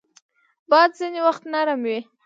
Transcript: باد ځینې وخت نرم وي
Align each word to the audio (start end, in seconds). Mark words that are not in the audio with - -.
باد 0.69 0.89
ځینې 0.99 1.19
وخت 1.27 1.43
نرم 1.53 1.79
وي 1.87 1.99